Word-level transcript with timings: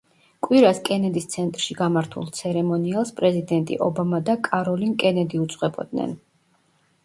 კვირას 0.45 0.79
კენედის 0.87 1.27
ცენტრში 1.33 1.77
გამართულ 1.81 2.33
ცერემონიალს 2.39 3.13
პრეზიდენტი 3.21 3.79
ობამა 3.91 4.23
და 4.33 4.39
კაროლინ 4.51 4.99
კენედი 5.07 5.45
უძღვებოდნენ. 5.47 6.21